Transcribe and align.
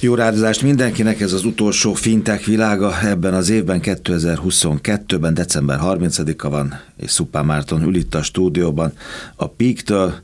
Jó 0.00 0.14
rádozást 0.14 0.62
mindenkinek, 0.62 1.20
ez 1.20 1.32
az 1.32 1.44
utolsó 1.44 1.92
fintek 1.92 2.44
világa 2.44 3.00
ebben 3.02 3.34
az 3.34 3.48
évben, 3.48 3.80
2022-ben, 3.82 5.34
december 5.34 5.78
30-a 5.82 6.48
van, 6.48 6.80
és 6.98 7.10
Szupán 7.10 7.44
Márton 7.44 7.82
ül 7.82 7.96
itt 7.96 8.14
a 8.14 8.22
stúdióban. 8.22 8.92
A 9.36 9.46
Peak-től 9.46 10.14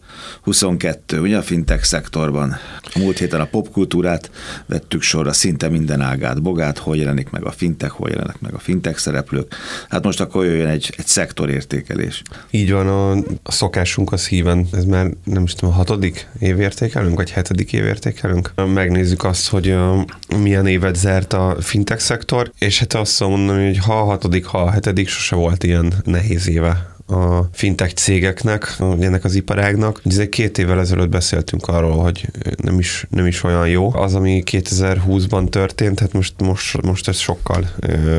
22, 0.43 1.21
ugye 1.21 1.37
a 1.37 1.43
fintek 1.43 1.85
szektorban. 1.85 2.57
Múlt 2.97 3.19
héten 3.19 3.41
a 3.41 3.45
popkultúrát 3.45 4.31
vettük 4.67 5.03
sorra, 5.03 5.33
szinte 5.33 5.69
minden 5.69 6.01
ágát, 6.01 6.43
bogát, 6.43 6.79
hol 6.79 6.97
jelenik 6.97 7.31
meg 7.31 7.45
a 7.45 7.51
fintek, 7.51 7.91
hol 7.91 8.11
jelenik 8.11 8.41
meg 8.41 8.55
a 8.55 8.59
fintek 8.59 8.99
szereplők. 8.99 9.55
Hát 9.89 10.05
most 10.05 10.21
akkor 10.21 10.45
jöjjön 10.45 10.69
egy, 10.69 10.95
egy 10.97 11.07
szektorértékelés. 11.07 12.23
Így 12.51 12.73
van, 12.73 12.89
a, 12.89 13.11
a 13.43 13.53
szokásunk 13.53 14.13
az 14.13 14.27
híven, 14.27 14.67
ez 14.73 14.85
már 14.85 15.11
nem 15.25 15.43
is 15.43 15.55
tudom, 15.55 15.75
a 15.75 15.77
hatodik 15.77 16.29
évértékelünk, 16.39 17.17
vagy 17.17 17.31
hetedik 17.31 17.73
évértékelünk. 17.73 18.53
Megnézzük 18.75 19.25
azt, 19.25 19.49
hogy 19.49 19.77
milyen 20.39 20.67
évet 20.67 20.97
zárt 20.97 21.33
a 21.33 21.57
fintech 21.61 22.01
szektor, 22.01 22.53
és 22.59 22.79
hát 22.79 22.95
azt 22.95 23.21
mondom, 23.21 23.65
hogy 23.65 23.79
ha 23.79 24.01
a 24.01 24.05
hatodik, 24.05 24.45
ha 24.45 24.63
a 24.63 24.71
hetedik, 24.71 25.09
sose 25.09 25.37
volt 25.37 25.65
ilyen 25.65 25.93
nehéz 26.05 26.47
éve 26.65 26.93
a 27.07 27.49
fintech 27.53 27.95
cégeknek, 27.95 28.77
ennek 29.01 29.25
az 29.25 29.35
iparágnak. 29.35 30.01
Ugye 30.05 30.29
két 30.29 30.59
évvel 30.59 30.81
ezelőtt 30.81 31.09
beszéltünk 31.09 31.67
arról, 31.67 31.97
hogy 31.97 32.29
nem 32.57 32.79
is, 32.79 33.07
nem 33.11 33.27
is 33.27 33.43
olyan 33.43 33.69
jó. 33.69 33.95
Az, 33.95 34.15
ami 34.15 34.43
2020-ban 34.51 35.49
történt, 35.49 36.01
hát 36.01 36.13
most, 36.13 36.41
most, 36.41 36.83
most 36.83 37.09
ez 37.09 37.17
sokkal 37.17 37.71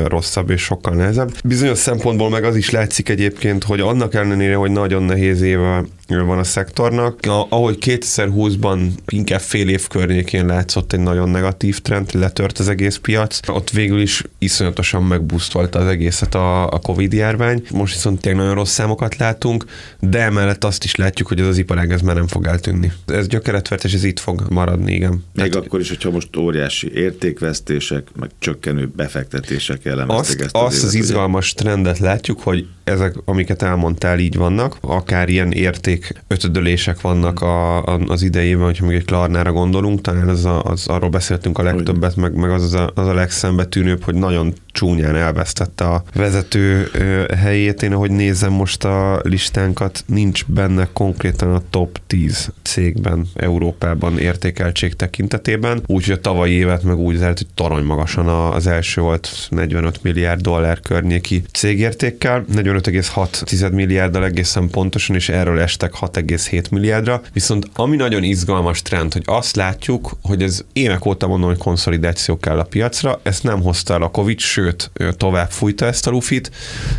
rosszabb 0.04 0.50
és 0.50 0.62
sokkal 0.62 0.94
nehezebb. 0.94 1.34
Bizonyos 1.44 1.78
szempontból 1.78 2.30
meg 2.30 2.44
az 2.44 2.56
is 2.56 2.70
látszik 2.70 3.08
egyébként, 3.08 3.64
hogy 3.64 3.80
annak 3.80 4.14
ellenére, 4.14 4.56
hogy 4.56 4.70
nagyon 4.70 5.02
nehéz 5.02 5.40
éve 5.40 5.84
van 6.06 6.38
a 6.38 6.44
szektornak. 6.44 7.18
Ahogy 7.48 7.78
2020-ban 7.80 8.88
inkább 9.06 9.40
fél 9.40 9.68
év 9.68 9.86
környékén 9.86 10.46
látszott 10.46 10.92
egy 10.92 11.00
nagyon 11.00 11.28
negatív 11.28 11.78
trend, 11.80 12.14
letört 12.14 12.58
az 12.58 12.68
egész 12.68 12.96
piac, 12.96 13.48
ott 13.48 13.70
végül 13.70 14.00
is 14.00 14.22
iszonyatosan 14.38 15.02
megbusztolta 15.02 15.78
az 15.78 15.86
egészet 15.86 16.34
a, 16.34 16.66
a 16.66 16.78
Covid 16.78 17.12
járvány. 17.12 17.62
Most 17.70 17.94
viszont 17.94 18.20
tényleg 18.20 18.40
nagyon 18.40 18.56
rossz 18.56 18.72
számokat 18.72 19.16
látunk, 19.16 19.64
de 20.00 20.20
emellett 20.22 20.64
azt 20.64 20.84
is 20.84 20.94
látjuk, 20.94 21.28
hogy 21.28 21.40
ez 21.40 21.46
az 21.46 21.58
iparág 21.58 21.92
ez 21.92 22.00
már 22.00 22.14
nem 22.14 22.26
fog 22.26 22.46
eltűnni. 22.46 22.92
Ez 23.06 23.26
gyökeret 23.26 23.84
és 23.84 23.94
ez 23.94 24.04
itt 24.04 24.18
fog 24.18 24.42
maradni, 24.48 24.92
igen. 24.92 25.10
Még 25.10 25.50
Tehát, 25.50 25.66
akkor 25.66 25.80
is, 25.80 25.88
hogyha 25.88 26.10
most 26.10 26.36
óriási 26.36 26.90
értékvesztések, 26.94 28.08
meg 28.18 28.30
csökkenő 28.38 28.90
befektetések 28.96 29.82
jellemezték 29.82 30.20
azt, 30.20 30.40
ezt 30.40 30.56
az 30.56 30.62
Azt 30.62 30.82
az 30.82 30.94
izgalmas 30.94 31.52
trendet 31.52 31.98
látjuk, 31.98 32.40
hogy 32.40 32.66
ezek, 32.86 33.14
amiket 33.24 33.62
elmondtál, 33.62 34.18
így 34.18 34.36
vannak, 34.36 34.76
akár 34.80 35.28
ilyen 35.28 35.52
érték 35.52 36.22
ötödölések 36.28 37.00
vannak 37.00 37.40
a, 37.40 37.84
a, 37.84 37.98
az 38.06 38.22
idejében, 38.22 38.64
hogyha 38.64 38.86
még 38.86 38.96
egy 38.96 39.04
Klarnára 39.04 39.52
gondolunk, 39.52 40.00
talán 40.00 40.28
az, 40.28 40.44
a, 40.44 40.62
az 40.62 40.86
arról 40.86 41.10
beszéltünk 41.10 41.58
a 41.58 41.62
legtöbbet, 41.62 42.16
meg, 42.16 42.34
meg 42.34 42.50
az, 42.50 42.72
a, 42.72 42.90
az 42.94 43.06
a 43.06 43.14
legszembetűnőbb, 43.14 44.02
hogy 44.02 44.14
nagyon 44.14 44.54
csúnyán 44.76 45.16
elvesztette 45.16 45.84
a 45.84 46.02
vezető 46.14 46.90
helyét. 47.36 47.82
Én 47.82 47.92
ahogy 47.92 48.10
nézem 48.10 48.52
most 48.52 48.84
a 48.84 49.20
listánkat, 49.22 50.04
nincs 50.06 50.46
benne 50.46 50.88
konkrétan 50.92 51.54
a 51.54 51.62
top 51.70 52.00
10 52.06 52.52
cégben 52.62 53.26
Európában 53.34 54.18
értékeltség 54.18 54.94
tekintetében, 54.94 55.82
úgyhogy 55.86 56.14
a 56.14 56.20
tavalyi 56.20 56.52
évet 56.52 56.82
meg 56.82 56.98
úgy 56.98 57.16
zárt, 57.16 57.38
hogy 57.38 57.46
torony 57.54 57.84
magasan 57.84 58.28
az 58.28 58.66
első 58.66 59.00
volt 59.00 59.46
45 59.50 60.02
milliárd 60.02 60.40
dollár 60.40 60.80
környéki 60.80 61.42
cégértékkel, 61.52 62.44
45,6 62.54 63.72
milliárddal 63.72 64.24
egészen 64.24 64.70
pontosan, 64.70 65.16
és 65.16 65.28
erről 65.28 65.60
estek 65.60 65.92
6,7 66.00 66.70
milliárdra. 66.70 67.22
Viszont 67.32 67.68
ami 67.74 67.96
nagyon 67.96 68.22
izgalmas 68.22 68.82
trend, 68.82 69.12
hogy 69.12 69.22
azt 69.24 69.56
látjuk, 69.56 70.16
hogy 70.22 70.42
ez 70.42 70.64
évek 70.72 71.06
óta 71.06 71.26
mondom, 71.26 71.48
hogy 71.48 71.58
konszolidáció 71.58 72.38
kell 72.38 72.58
a 72.58 72.64
piacra, 72.64 73.20
ezt 73.22 73.42
nem 73.42 73.62
hozta 73.62 73.94
el 73.94 74.02
a 74.02 74.08
Covid, 74.10 74.38
sőt, 74.38 74.65
sőt, 74.66 74.90
tovább 75.16 75.50
fújta 75.50 75.86
ezt 75.86 76.06
a 76.06 76.10
lufit, 76.10 76.50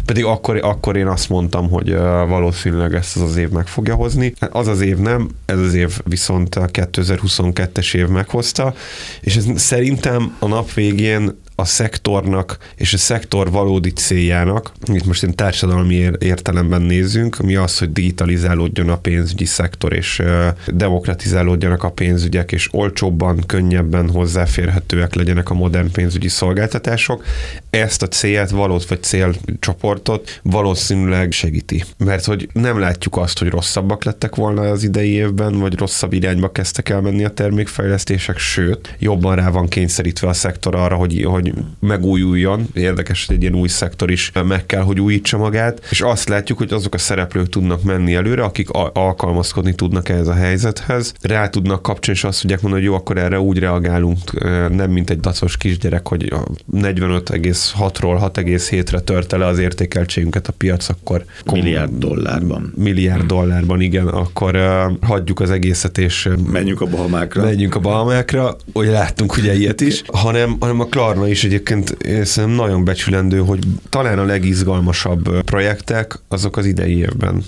pedig 0.05 0.23
akkor, 0.23 0.57
akkor 0.57 0.97
én 0.97 1.07
azt 1.07 1.29
mondtam, 1.29 1.69
hogy 1.69 1.95
valószínűleg 2.27 2.93
ezt 2.93 3.15
az, 3.15 3.21
az 3.21 3.37
év 3.37 3.49
meg 3.49 3.67
fogja 3.67 3.95
hozni. 3.95 4.33
Hát 4.39 4.55
az 4.55 4.67
az 4.67 4.81
év 4.81 4.97
nem, 4.97 5.29
ez 5.45 5.59
az 5.59 5.73
év 5.73 5.99
viszont 6.03 6.55
a 6.55 6.65
2022-es 6.65 7.95
év 7.95 8.07
meghozta, 8.07 8.73
és 9.21 9.35
ez 9.35 9.45
szerintem 9.55 10.35
a 10.39 10.47
nap 10.47 10.73
végén 10.73 11.35
a 11.59 11.65
szektornak 11.65 12.57
és 12.75 12.93
a 12.93 12.97
szektor 12.97 13.51
valódi 13.51 13.89
céljának, 13.89 14.71
itt 14.93 15.05
most 15.05 15.23
én 15.23 15.35
társadalmi 15.35 16.09
értelemben 16.19 16.81
nézzünk, 16.81 17.39
ami 17.39 17.55
az, 17.55 17.77
hogy 17.77 17.91
digitalizálódjon 17.91 18.89
a 18.89 18.97
pénzügyi 18.97 19.45
szektor, 19.45 19.93
és 19.93 20.21
demokratizálódjanak 20.67 21.83
a 21.83 21.89
pénzügyek, 21.89 22.51
és 22.51 22.69
olcsóbban, 22.71 23.43
könnyebben 23.45 24.09
hozzáférhetőek 24.09 25.15
legyenek 25.15 25.49
a 25.49 25.53
modern 25.53 25.91
pénzügyi 25.91 26.27
szolgáltatások. 26.27 27.23
Ezt 27.69 28.01
a 28.01 28.07
célt, 28.07 28.49
valót 28.49 28.87
vagy 28.87 29.03
célcsoportot 29.03 30.39
valószínűleg 30.43 31.31
segíti. 31.31 31.83
Mert 31.97 32.25
hogy 32.25 32.49
nem 32.53 32.79
látjuk 32.79 33.17
azt, 33.17 33.39
hogy 33.39 33.47
rosszabbak 33.47 34.03
lettek 34.03 34.35
volna 34.35 34.61
az 34.61 34.83
idei 34.83 35.11
évben, 35.11 35.59
vagy 35.59 35.77
rosszabb 35.77 36.13
irányba 36.13 36.51
kezdtek 36.51 36.89
el 36.89 37.01
menni 37.01 37.25
a 37.25 37.29
termékfejlesztések, 37.29 38.37
sőt, 38.37 38.95
jobban 38.99 39.35
rá 39.35 39.49
van 39.49 39.67
kényszerítve 39.67 40.27
a 40.27 40.33
szektor 40.33 40.75
arra, 40.75 40.95
hogy, 40.95 41.23
hogy 41.23 41.46
hogy 41.53 41.63
megújuljon. 41.79 42.67
Érdekes, 42.73 43.25
hogy 43.25 43.35
egy 43.35 43.41
ilyen 43.41 43.55
új 43.55 43.67
szektor 43.67 44.11
is 44.11 44.31
meg 44.47 44.65
kell, 44.65 44.81
hogy 44.81 44.99
újítsa 44.99 45.37
magát, 45.37 45.87
és 45.89 46.01
azt 46.01 46.29
látjuk, 46.29 46.57
hogy 46.57 46.73
azok 46.73 46.93
a 46.93 46.97
szereplők 46.97 47.49
tudnak 47.49 47.83
menni 47.83 48.15
előre, 48.15 48.43
akik 48.43 48.69
alkalmazkodni 48.93 49.75
tudnak 49.75 50.09
ehhez 50.09 50.27
a 50.27 50.33
helyzethez, 50.33 51.13
rá 51.21 51.49
tudnak 51.49 51.81
kapcsolni, 51.81 52.19
és 52.19 52.25
azt 52.25 52.41
tudják 52.41 52.61
mondani, 52.61 52.83
hogy 52.83 52.91
jó, 52.91 52.97
akkor 52.97 53.17
erre 53.17 53.39
úgy 53.39 53.59
reagálunk, 53.59 54.17
nem 54.69 54.91
mint 54.91 55.09
egy 55.09 55.19
dacos 55.19 55.57
kisgyerek, 55.57 56.07
hogy 56.07 56.33
45,6-ról 56.73 58.31
6,7-re 58.33 58.99
törte 58.99 59.37
le 59.37 59.45
az 59.45 59.59
értékeltségünket 59.59 60.47
a 60.47 60.53
piac, 60.57 60.89
akkor 60.89 61.25
milliárd 61.45 61.91
dollárban. 61.97 62.73
Milliárd 62.75 63.25
dollárban, 63.25 63.81
igen, 63.81 64.07
akkor 64.07 64.55
uh, 64.55 65.07
hagyjuk 65.07 65.39
az 65.39 65.51
egészet, 65.51 65.97
és 65.97 66.29
menjünk 66.51 66.81
a 66.81 66.85
Bahamákra. 66.85 67.43
Menjünk 67.43 67.75
a 67.75 67.79
Bahamákra, 67.79 68.55
hogy 68.73 68.87
láttunk 68.87 69.37
ugye 69.37 69.55
ilyet 69.55 69.81
is, 69.81 70.01
hanem, 70.23 70.57
hanem 70.59 70.79
a 70.79 70.85
Klarna 70.85 71.27
is 71.27 71.36
is 71.37 71.43
egyébként 71.43 71.97
szerintem 72.23 72.49
nagyon 72.49 72.83
becsülendő, 72.83 73.37
hogy 73.37 73.59
talán 73.89 74.19
a 74.19 74.23
legizgalmasabb 74.23 75.41
projektek 75.43 76.19
azok 76.27 76.57
az 76.57 76.65
idei 76.65 76.97
évben 76.97 77.43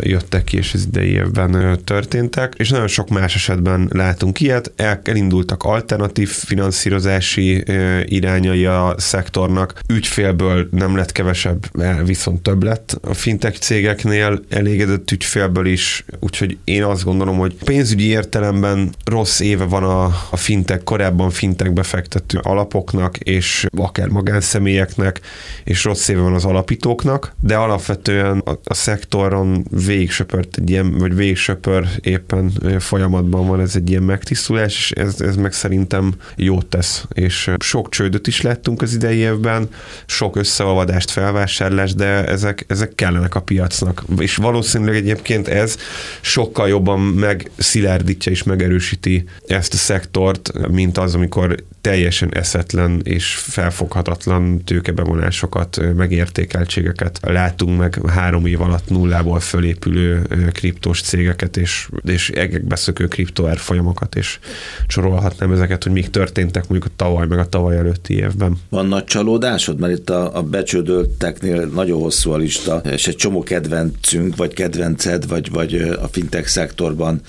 jöttek 0.00 0.44
ki, 0.44 0.56
és 0.56 0.74
az 0.74 0.86
idei 0.86 1.10
évben 1.10 1.80
történtek, 1.84 2.54
és 2.56 2.70
nagyon 2.70 2.88
sok 2.88 3.08
más 3.08 3.34
esetben 3.34 3.88
látunk 3.92 4.40
ilyet. 4.40 4.72
Elindultak 5.02 5.62
alternatív 5.62 6.28
finanszírozási 6.28 7.64
irányai 8.04 8.64
a 8.64 8.94
szektornak, 8.98 9.80
ügyfélből 9.88 10.68
nem 10.70 10.96
lett 10.96 11.12
kevesebb, 11.12 11.66
viszont 12.04 12.42
több 12.42 12.62
lett. 12.62 12.98
A 13.02 13.14
fintech 13.14 13.58
cégeknél, 13.58 14.40
elégedett 14.48 15.10
ügyfélből 15.10 15.66
is, 15.66 16.04
úgyhogy 16.20 16.56
én 16.64 16.84
azt 16.84 17.04
gondolom, 17.04 17.38
hogy 17.38 17.54
pénzügyi 17.64 18.06
értelemben 18.06 18.94
rossz 19.04 19.40
éve 19.40 19.64
van 19.64 19.82
a, 19.82 20.04
a 20.30 20.36
fintech, 20.36 20.84
korábban 20.84 21.30
fintech 21.30 21.70
befektető 21.70 22.38
alapoknak, 22.42 23.16
és 23.32 23.66
akár 23.76 24.08
magánszemélyeknek, 24.08 25.20
és 25.64 25.84
rossz 25.84 26.08
éve 26.08 26.20
van 26.20 26.34
az 26.34 26.44
alapítóknak, 26.44 27.34
de 27.40 27.56
alapvetően 27.56 28.38
a, 28.38 28.58
a 28.64 28.74
szektoron 28.74 29.64
végig 29.84 30.10
söpört 30.10 30.56
egy 30.56 30.70
ilyen, 30.70 30.98
vagy 30.98 31.14
végig 31.14 31.36
söpör 31.36 31.86
éppen 32.00 32.52
folyamatban 32.78 33.46
van 33.46 33.60
ez 33.60 33.76
egy 33.76 33.90
ilyen 33.90 34.02
megtisztulás, 34.02 34.74
és 34.74 34.90
ez, 34.90 35.20
ez 35.20 35.36
meg 35.36 35.52
szerintem 35.52 36.14
jót 36.36 36.66
tesz, 36.66 37.04
és 37.12 37.50
sok 37.58 37.88
csődöt 37.88 38.26
is 38.26 38.40
láttunk 38.40 38.82
az 38.82 38.94
idei 38.94 39.16
évben, 39.16 39.68
sok 40.06 40.36
összeolvadást, 40.36 41.10
felvásárlást, 41.10 41.96
de 41.96 42.26
ezek, 42.26 42.64
ezek 42.68 42.94
kellenek 42.94 43.34
a 43.34 43.40
piacnak, 43.40 44.04
és 44.18 44.36
valószínűleg 44.36 44.94
egyébként 44.94 45.48
ez 45.48 45.76
sokkal 46.20 46.68
jobban 46.68 47.00
megszilárdítja 47.00 48.32
és 48.32 48.42
megerősíti 48.42 49.24
ezt 49.46 49.74
a 49.74 49.76
szektort, 49.76 50.68
mint 50.68 50.98
az, 50.98 51.14
amikor 51.14 51.54
teljesen 51.80 52.34
eszetlen 52.34 53.00
és 53.04 53.21
felfoghatatlan 53.24 54.64
tőkebevonásokat, 54.64 55.80
megértékeltségeket 55.96 57.18
látunk 57.22 57.78
meg 57.78 58.00
három 58.06 58.46
év 58.46 58.60
alatt 58.60 58.88
nullából 58.88 59.40
fölépülő 59.40 60.22
kriptós 60.52 61.02
cégeket 61.02 61.56
és, 61.56 61.88
és 62.04 62.30
egekbe 62.30 62.76
szökő 62.76 63.06
kriptoárfolyamokat, 63.06 64.14
és 64.14 64.38
sorolhatnám 64.86 65.52
ezeket, 65.52 65.82
hogy 65.82 65.92
mik 65.92 66.10
történtek 66.10 66.68
mondjuk 66.68 66.92
a 66.92 66.96
tavaly 66.96 67.26
meg 67.26 67.38
a 67.38 67.48
tavaly 67.48 67.76
előtti 67.76 68.14
évben. 68.14 68.60
Van 68.68 68.86
nagy 68.86 69.04
csalódásod? 69.04 69.78
Mert 69.78 69.98
itt 69.98 70.10
a, 70.10 70.36
a 70.36 70.42
becsődölteknél 70.42 71.66
nagyon 71.66 72.00
hosszú 72.00 72.30
a 72.30 72.36
lista, 72.36 72.76
és 72.76 73.06
egy 73.06 73.16
csomó 73.16 73.42
kedvencünk, 73.42 74.36
vagy 74.36 74.54
kedvenced, 74.54 75.28
vagy, 75.28 75.50
vagy 75.50 75.74
a 76.02 76.08
fintech 76.10 76.46
szektorban 76.46 77.20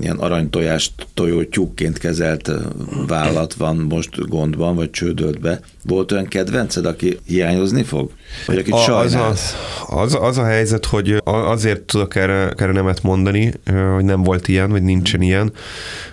ilyen 0.00 0.16
tojó 1.14 1.42
tyúkként 1.44 1.98
kezelt 1.98 2.50
vállalat 3.06 3.54
van 3.54 3.76
most 3.76 4.28
gondban, 4.28 4.74
vagy 4.74 4.90
csődölt 4.90 5.40
be. 5.40 5.60
Volt 5.82 6.12
olyan 6.12 6.26
kedvenced, 6.26 6.84
aki 6.86 7.18
hiányozni 7.26 7.82
fog? 7.82 8.10
Vagy 8.46 8.58
akit 8.58 8.72
a, 8.72 8.98
az, 8.98 9.14
a, 9.14 9.32
az, 9.86 10.18
az 10.20 10.38
a 10.38 10.44
helyzet, 10.44 10.84
hogy 10.84 11.22
azért 11.24 11.80
tudok 11.80 12.14
erre, 12.14 12.52
erre 12.56 12.72
nemet 12.72 13.02
mondani, 13.02 13.52
hogy 13.94 14.04
nem 14.04 14.22
volt 14.22 14.48
ilyen, 14.48 14.70
vagy 14.70 14.82
nincsen 14.82 15.22
ilyen, 15.22 15.52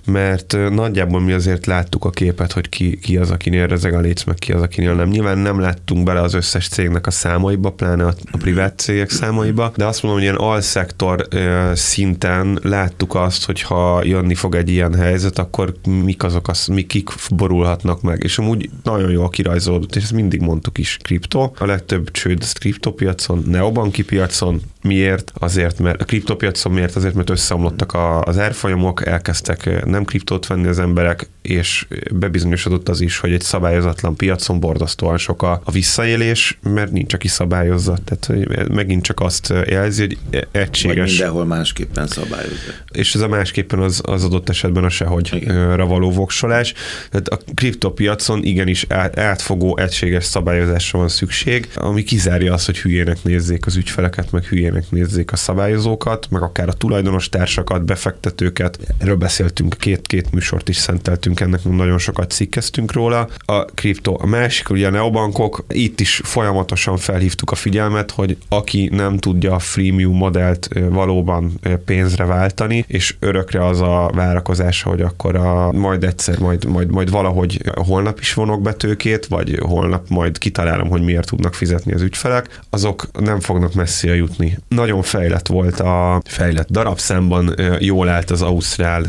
mert 0.05 0.57
nagyjából 0.69 1.21
mi 1.21 1.31
azért 1.31 1.65
láttuk 1.65 2.05
a 2.05 2.09
képet, 2.09 2.51
hogy 2.51 2.69
ki, 2.69 2.97
ki 2.97 3.17
az, 3.17 3.31
akinél 3.31 3.67
rezeg 3.67 3.93
a 3.93 3.99
léc, 3.99 4.23
meg 4.23 4.35
ki 4.35 4.51
az, 4.51 4.61
akinél 4.61 4.93
nem. 4.93 5.09
Nyilván 5.09 5.37
nem 5.37 5.59
láttunk 5.59 6.03
bele 6.03 6.21
az 6.21 6.33
összes 6.33 6.67
cégnek 6.67 7.07
a 7.07 7.11
számaiba, 7.11 7.69
pláne 7.71 8.05
a, 8.05 8.13
a 8.31 8.37
privát 8.37 8.79
cégek 8.79 9.09
számaiba, 9.09 9.71
de 9.75 9.85
azt 9.85 10.03
mondom, 10.03 10.21
hogy 10.21 10.29
ilyen 10.29 10.41
alszektor 10.49 11.27
szinten 11.73 12.59
láttuk 12.63 13.15
azt, 13.15 13.45
hogy 13.45 13.61
ha 13.61 14.03
jönni 14.03 14.35
fog 14.35 14.55
egy 14.55 14.69
ilyen 14.69 14.95
helyzet, 14.95 15.39
akkor 15.39 15.73
mik 16.03 16.23
azok, 16.23 16.47
az, 16.47 16.67
mik 16.67 16.87
kik 16.87 17.09
borulhatnak 17.29 18.01
meg. 18.01 18.23
És 18.23 18.37
amúgy 18.37 18.69
nagyon 18.83 19.11
jól 19.11 19.29
kirajzolódott, 19.57 19.95
és 19.95 20.03
ezt 20.03 20.11
mindig 20.11 20.41
mondtuk 20.41 20.77
is, 20.77 20.97
kripto. 21.01 21.51
A 21.57 21.65
legtöbb 21.65 22.11
csőd 22.11 22.41
az 22.41 22.51
kriptopiacon, 22.51 23.43
neobanki 23.45 24.03
piacon, 24.03 24.61
Miért? 24.87 25.31
Azért, 25.39 25.79
mert 25.79 26.01
a 26.01 26.05
kriptopiacon 26.05 26.71
miért? 26.71 26.95
Azért, 26.95 27.13
mert 27.13 27.29
összeomlottak 27.29 27.93
a, 27.93 28.21
az 28.21 28.37
árfolyamok, 28.37 29.05
elkezdtek 29.05 29.85
nem 29.85 30.03
kriptót 30.03 30.47
venni 30.47 30.67
az 30.67 30.79
emberek, 30.79 31.29
és 31.41 31.87
bebizonyosodott 32.11 32.89
az 32.89 33.01
is, 33.01 33.17
hogy 33.17 33.31
egy 33.31 33.41
szabályozatlan 33.41 34.15
piacon 34.15 34.59
borzasztóan 34.59 35.17
sok 35.17 35.43
a, 35.43 35.61
a 35.63 35.71
visszaélés, 35.71 36.57
mert 36.61 36.91
nincs, 36.91 37.13
aki 37.13 37.27
szabályozza. 37.27 37.97
Tehát 38.05 38.47
megint 38.69 39.03
csak 39.03 39.19
azt 39.19 39.53
jelzi, 39.67 40.01
hogy 40.01 40.47
egységes. 40.51 40.97
Vagy 40.97 41.09
mindenhol 41.09 41.45
másképpen 41.45 42.07
szabályozza. 42.07 42.71
És 42.91 43.15
ez 43.15 43.21
a 43.21 43.27
másképpen 43.27 43.79
az, 43.79 44.01
az 44.03 44.23
adott 44.23 44.49
esetben 44.49 44.83
a 44.83 44.89
sehogy 44.89 45.47
ra 45.75 45.85
való 45.85 46.11
voksolás. 46.11 46.73
Tehát 47.09 47.27
a 47.27 47.39
kriptopiacon 47.53 48.43
igenis 48.43 48.85
átfogó, 49.13 49.77
egységes 49.77 50.23
szabályozásra 50.23 50.99
van 50.99 51.07
szükség, 51.07 51.67
ami 51.75 52.03
kizárja 52.03 52.53
azt, 52.53 52.65
hogy 52.65 52.77
hülyének 52.77 53.23
nézzék 53.23 53.65
az 53.65 53.75
ügyfeleket, 53.75 54.31
meg 54.31 54.43
hülyének 54.43 54.76
figyeljenek, 54.77 54.91
nézzék 54.91 55.31
a 55.31 55.35
szabályozókat, 55.35 56.27
meg 56.29 56.41
akár 56.41 56.67
a 56.67 56.73
tulajdonos 56.73 57.29
társakat, 57.29 57.85
befektetőket. 57.85 58.79
Erről 58.97 59.15
beszéltünk, 59.15 59.75
két-két 59.79 60.31
műsort 60.31 60.69
is 60.69 60.75
szenteltünk 60.75 61.39
ennek, 61.39 61.63
nagyon 61.63 61.97
sokat 61.97 62.31
cikkeztünk 62.31 62.91
róla. 62.91 63.27
A 63.45 63.65
kriptó, 63.65 64.19
a 64.21 64.25
másik, 64.25 64.69
ugye 64.69 64.87
a 64.87 64.89
neobankok, 64.89 65.65
itt 65.69 65.99
is 65.99 66.21
folyamatosan 66.23 66.97
felhívtuk 66.97 67.51
a 67.51 67.55
figyelmet, 67.55 68.11
hogy 68.11 68.37
aki 68.49 68.89
nem 68.93 69.17
tudja 69.17 69.53
a 69.53 69.59
freemium 69.59 70.15
modellt 70.15 70.69
valóban 70.89 71.59
pénzre 71.85 72.25
váltani, 72.25 72.85
és 72.87 73.15
örökre 73.19 73.65
az 73.65 73.81
a 73.81 74.11
várakozása, 74.13 74.89
hogy 74.89 75.01
akkor 75.01 75.35
a, 75.35 75.71
majd 75.71 76.03
egyszer, 76.03 76.39
majd, 76.39 76.65
majd, 76.65 76.91
majd 76.91 77.09
valahogy 77.09 77.61
holnap 77.73 78.19
is 78.19 78.33
vonok 78.33 78.61
be 78.61 78.73
tőkét, 78.73 79.25
vagy 79.25 79.59
holnap 79.61 80.09
majd 80.09 80.37
kitalálom, 80.37 80.89
hogy 80.89 81.01
miért 81.01 81.27
tudnak 81.27 81.53
fizetni 81.53 81.93
az 81.93 82.01
ügyfelek, 82.01 82.59
azok 82.69 83.07
nem 83.19 83.39
fognak 83.39 83.73
messzire 83.73 84.15
jutni 84.15 84.57
nagyon 84.67 85.01
fejlett 85.01 85.47
volt 85.47 85.79
a 85.79 86.21
fejlett 86.25 86.69
darabszámban, 86.69 87.55
jól 87.79 88.09
állt 88.09 88.31
az 88.31 88.41
ausztrál 88.41 89.05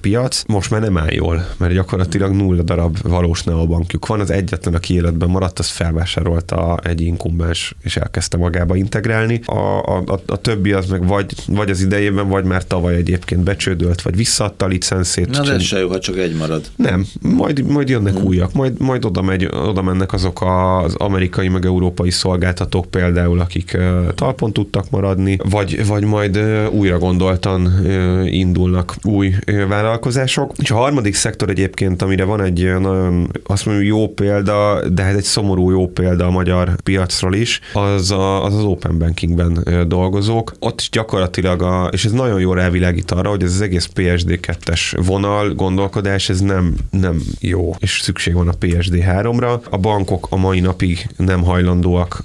piac, 0.00 0.42
most 0.46 0.70
már 0.70 0.80
nem 0.80 0.98
áll 0.98 1.12
jól, 1.12 1.46
mert 1.56 1.72
gyakorlatilag 1.72 2.32
nulla 2.32 2.62
darab 2.62 2.98
valós 3.02 3.42
neobankjuk 3.42 4.06
van, 4.06 4.20
az 4.20 4.30
egyetlen, 4.30 4.74
aki 4.74 4.94
életben 4.94 5.28
maradt, 5.28 5.58
az 5.58 5.68
felvásárolta 5.68 6.78
egy 6.82 7.00
inkubáns, 7.00 7.74
és 7.82 7.96
elkezdte 7.96 8.36
magába 8.36 8.76
integrálni. 8.76 9.40
A, 9.44 9.58
a, 9.78 10.02
a, 10.06 10.20
a 10.26 10.36
többi 10.36 10.72
az 10.72 10.86
meg 10.86 11.06
vagy, 11.06 11.34
vagy 11.46 11.70
az 11.70 11.80
idejében, 11.80 12.28
vagy 12.28 12.44
már 12.44 12.64
tavaly 12.64 12.94
egyébként 12.94 13.42
becsődölt, 13.42 14.02
vagy 14.02 14.16
visszaadta 14.16 14.64
a 14.64 14.68
licenszét. 14.68 15.30
Na, 15.30 15.42
de 15.42 15.52
ez 15.52 15.62
se 15.62 15.78
jó, 15.78 15.88
ha 15.88 15.98
csak 15.98 16.16
egy 16.16 16.36
marad. 16.36 16.64
Nem, 16.76 17.06
majd, 17.20 17.66
majd 17.66 17.88
jönnek 17.88 18.14
hmm. 18.14 18.24
újak, 18.24 18.52
majd, 18.52 18.80
majd 18.80 19.04
oda, 19.04 19.22
megy, 19.22 19.44
oda 19.44 19.82
mennek 19.82 20.12
azok 20.12 20.42
az 20.42 20.94
amerikai, 20.94 21.48
meg 21.48 21.64
európai 21.64 22.10
szolgáltatók 22.10 22.86
például, 22.90 23.40
akik 23.40 23.78
talpon 24.14 24.52
tudtak 24.60 24.90
maradni, 24.90 25.38
vagy, 25.50 25.86
vagy 25.86 26.04
majd 26.04 26.38
újra 26.70 26.98
gondoltan 26.98 27.86
indulnak 28.26 28.96
új 29.02 29.34
vállalkozások. 29.68 30.52
És 30.56 30.70
a 30.70 30.74
harmadik 30.76 31.14
szektor 31.14 31.48
egyébként, 31.50 32.02
amire 32.02 32.24
van 32.24 32.42
egy 32.42 32.78
nagyon, 32.80 33.30
azt 33.44 33.66
mondjuk 33.66 33.86
jó 33.86 34.08
példa, 34.08 34.88
de 34.88 35.02
hát 35.02 35.16
egy 35.16 35.22
szomorú 35.22 35.70
jó 35.70 35.88
példa 35.88 36.26
a 36.26 36.30
magyar 36.30 36.76
piacról 36.82 37.34
is, 37.34 37.60
az 37.72 38.10
a, 38.10 38.44
az, 38.44 38.54
az 38.54 38.64
open 38.64 38.98
bankingben 38.98 39.66
dolgozók. 39.86 40.52
Ott 40.58 40.88
gyakorlatilag, 40.92 41.62
a, 41.62 41.88
és 41.92 42.04
ez 42.04 42.12
nagyon 42.12 42.40
jól 42.40 42.60
elvilágít 42.60 43.10
arra, 43.10 43.28
hogy 43.28 43.42
ez 43.42 43.52
az 43.52 43.60
egész 43.60 43.88
PSD2-es 43.94 45.00
vonal, 45.06 45.54
gondolkodás, 45.54 46.28
ez 46.28 46.40
nem, 46.40 46.74
nem 46.90 47.22
jó, 47.40 47.74
és 47.78 48.00
szükség 48.02 48.34
van 48.34 48.48
a 48.48 48.54
PSD3-ra. 48.60 49.60
A 49.70 49.76
bankok 49.76 50.26
a 50.30 50.36
mai 50.36 50.60
napig 50.60 51.08
nem 51.16 51.42
hajlandóak, 51.42 52.22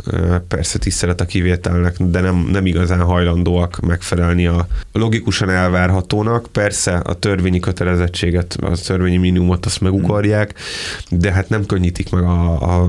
persze 0.48 0.80
tisztelet 0.80 1.22
a 1.22 1.26
kivételnek, 1.26 1.96
de 2.00 2.20
nem, 2.25 2.48
nem 2.51 2.66
igazán 2.66 3.01
hajlandóak 3.01 3.80
megfelelni 3.80 4.45
a 4.48 4.68
logikusan 4.92 5.50
elvárhatónak. 5.50 6.48
Persze 6.51 6.94
a 6.94 7.13
törvényi 7.13 7.60
kötelezettséget, 7.60 8.57
a 8.62 8.72
törvényi 8.86 9.18
minimumot 9.18 9.66
azt 9.66 9.81
megukarják, 9.81 10.54
de 11.10 11.31
hát 11.31 11.50
nem 11.50 11.66
könnyítik 11.66 12.10
meg 12.12 12.24
a, 12.24 12.62
a, 12.62 12.86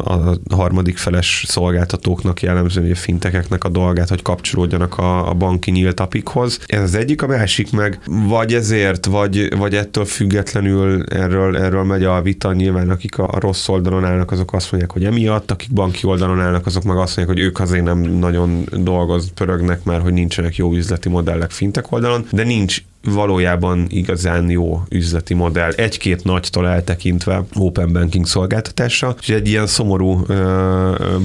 a 0.48 0.54
harmadik 0.54 0.96
feles 0.96 1.44
szolgáltatóknak, 1.48 2.42
jellemzően 2.42 2.90
a 2.90 2.94
fintekeknek 2.94 3.64
a 3.64 3.68
dolgát, 3.68 4.08
hogy 4.08 4.22
kapcsolódjanak 4.22 4.98
a, 4.98 5.28
a 5.28 5.34
banki 5.34 5.70
nyílt 5.70 6.00
apikhoz. 6.00 6.58
Ez 6.66 6.82
az 6.82 6.94
egyik, 6.94 7.22
a 7.22 7.26
másik 7.26 7.72
meg 7.72 7.98
vagy 8.06 8.54
ezért, 8.54 9.06
vagy, 9.06 9.56
vagy 9.56 9.74
ettől 9.74 10.04
függetlenül 10.04 11.04
erről, 11.04 11.56
erről 11.56 11.84
megy 11.84 12.04
a 12.04 12.22
vita, 12.22 12.52
nyilván 12.52 12.90
akik 12.90 13.18
a, 13.18 13.28
a 13.32 13.40
rossz 13.40 13.68
oldalon 13.68 14.04
állnak, 14.04 14.30
azok 14.30 14.52
azt 14.52 14.70
mondják, 14.70 14.92
hogy 14.92 15.04
emiatt, 15.04 15.50
akik 15.50 15.72
banki 15.72 16.06
oldalon 16.06 16.40
állnak, 16.40 16.66
azok 16.66 16.82
meg 16.82 16.96
azt 16.96 17.16
mondják, 17.16 17.36
hogy 17.38 17.46
ők 17.46 17.60
azért 17.60 17.84
nem 17.84 17.98
nagyon 17.98 18.68
dolgoz, 18.72 19.25
pörögnek 19.32 19.84
már, 19.84 20.00
hogy 20.00 20.12
nincsenek 20.12 20.56
jó 20.56 20.74
üzleti 20.74 21.08
modellek 21.08 21.50
fintek 21.50 21.92
oldalon, 21.92 22.26
de 22.32 22.42
nincs 22.42 22.82
valójában 23.06 23.86
igazán 23.88 24.50
jó 24.50 24.82
üzleti 24.88 25.34
modell, 25.34 25.70
egy-két 25.70 26.24
nagytól 26.24 26.68
eltekintve 26.68 27.44
open 27.54 27.92
banking 27.92 28.26
szolgáltatása, 28.26 29.14
és 29.20 29.28
egy 29.28 29.48
ilyen 29.48 29.66
szomorú 29.66 30.26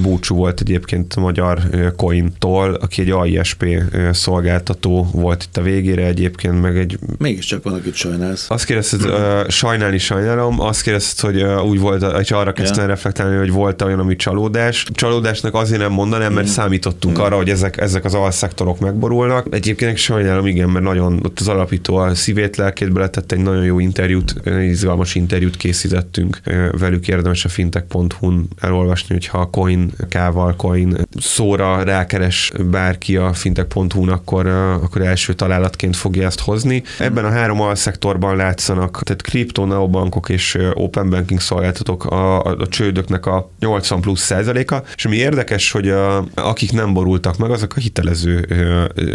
búcsú 0.02 0.36
volt 0.36 0.60
egyébként 0.60 1.14
a 1.14 1.20
magyar 1.20 1.60
Coin-tól, 1.96 2.74
aki 2.74 3.00
egy 3.00 3.10
AISP 3.10 3.66
szolgáltató 4.12 5.08
volt 5.12 5.42
itt 5.42 5.56
a 5.56 5.62
végére 5.62 6.06
egyébként, 6.06 6.60
meg 6.60 6.78
egy... 6.78 6.98
Mégiscsak 7.18 7.62
van, 7.62 7.74
akit 7.74 7.94
sajnálsz. 7.94 8.50
Azt 8.50 8.64
kérdezted, 8.64 9.00
sajnálni 9.48 9.98
sajnálom, 9.98 10.60
azt 10.60 10.82
kérdezted, 10.82 11.30
hogy 11.30 11.42
úgy 11.70 11.80
volt, 11.80 12.20
és 12.20 12.30
arra 12.30 12.52
kezdtem 12.52 12.82
ja. 12.82 12.88
reflektálni, 12.88 13.36
hogy 13.36 13.50
volt 13.50 13.82
olyan, 13.82 13.98
ami 13.98 14.16
csalódás. 14.16 14.86
Csalódásnak 14.92 15.54
azért 15.54 15.80
nem 15.80 15.92
mondanám, 15.92 16.32
mert 16.32 16.46
mm. 16.46 16.50
számítottunk 16.50 17.18
mm. 17.18 17.20
arra, 17.20 17.36
hogy 17.36 17.48
ezek, 17.48 17.80
ezek 17.80 18.04
az 18.04 18.14
alszektorok 18.14 18.80
megborulnak. 18.80 19.46
Egyébként 19.50 19.96
sajnálom, 19.96 20.46
igen, 20.46 20.68
mert 20.68 20.84
nagyon 20.84 21.20
ott 21.24 21.40
az 21.40 21.48
alap 21.48 21.71
alapító 21.72 21.96
a 21.96 22.14
szívét, 22.14 22.56
lelkét 22.56 22.92
beletett, 22.92 23.32
egy 23.32 23.38
nagyon 23.38 23.64
jó 23.64 23.78
interjút, 23.78 24.34
izgalmas 24.62 25.14
interjút 25.14 25.56
készítettünk 25.56 26.40
velük, 26.78 27.08
érdemes 27.08 27.44
a 27.44 27.48
fintech.hu-n 27.48 28.48
elolvasni, 28.60 29.14
hogyha 29.14 29.38
a 29.38 29.50
coin 29.50 29.92
kával, 30.10 30.56
coin 30.56 30.96
szóra 31.18 31.82
rákeres 31.82 32.52
bárki 32.70 33.16
a 33.16 33.32
fintech.hu-n, 33.32 34.08
akkor, 34.08 34.46
akkor 34.82 35.00
első 35.00 35.32
találatként 35.32 35.96
fogja 35.96 36.26
ezt 36.26 36.40
hozni. 36.40 36.82
Ebben 36.98 37.24
a 37.24 37.30
három 37.30 37.60
alszektorban 37.60 38.36
látszanak, 38.36 39.02
tehát 39.02 39.22
kripto, 39.22 39.64
neobankok 39.64 40.28
és 40.28 40.58
open 40.74 41.10
banking 41.10 41.40
szolgáltatók 41.40 42.04
a, 42.04 42.44
a, 42.44 42.56
a 42.58 42.68
csődöknek 42.68 43.26
a 43.26 43.50
80 43.58 44.00
plusz 44.00 44.20
százaléka, 44.20 44.82
és 44.96 45.04
ami 45.04 45.16
érdekes, 45.16 45.70
hogy 45.70 45.88
a, 45.88 46.24
akik 46.34 46.72
nem 46.72 46.92
borultak 46.92 47.36
meg, 47.38 47.50
azok 47.50 47.76
a 47.76 47.80
hitelező 47.80 48.46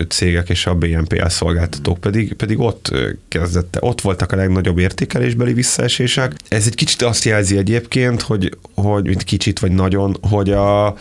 cégek 0.10 0.50
és 0.50 0.65
a 0.65 0.75
BNPL 0.75 1.27
szolgáltatók 1.27 2.00
pedig, 2.00 2.34
pedig 2.38 2.60
ott 2.60 2.91
kezdette, 3.27 3.79
ott 3.82 4.01
voltak 4.01 4.32
a 4.32 4.36
legnagyobb 4.36 4.77
értékelésbeli 4.77 5.53
visszaesések. 5.53 6.34
Ez 6.48 6.65
egy 6.65 6.75
kicsit 6.75 7.01
azt 7.01 7.24
jelzi 7.24 7.58
egyébként, 7.58 8.22
hogy, 8.22 8.58
hogy 8.74 9.24
kicsit 9.24 9.60
vagy 9.60 9.72
nagyon, 9.72 10.17
hogy 10.22 10.51
a, 10.51 10.98